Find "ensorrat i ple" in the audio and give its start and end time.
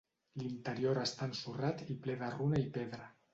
1.33-2.17